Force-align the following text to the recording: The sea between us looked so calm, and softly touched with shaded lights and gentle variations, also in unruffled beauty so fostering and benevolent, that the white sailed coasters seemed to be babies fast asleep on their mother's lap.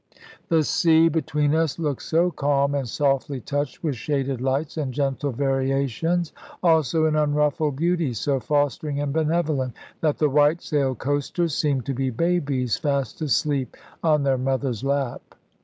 The 0.49 0.63
sea 0.63 1.09
between 1.09 1.53
us 1.53 1.77
looked 1.77 2.01
so 2.01 2.31
calm, 2.31 2.73
and 2.73 2.89
softly 2.89 3.39
touched 3.39 3.83
with 3.83 3.95
shaded 3.95 4.41
lights 4.41 4.75
and 4.75 4.91
gentle 4.91 5.31
variations, 5.31 6.33
also 6.63 7.05
in 7.05 7.15
unruffled 7.15 7.75
beauty 7.75 8.15
so 8.15 8.39
fostering 8.39 8.99
and 8.99 9.13
benevolent, 9.13 9.75
that 9.99 10.17
the 10.17 10.27
white 10.27 10.63
sailed 10.63 10.97
coasters 10.97 11.53
seemed 11.55 11.85
to 11.85 11.93
be 11.93 12.09
babies 12.09 12.77
fast 12.77 13.21
asleep 13.21 13.77
on 14.03 14.23
their 14.23 14.39
mother's 14.39 14.83
lap. 14.83 15.21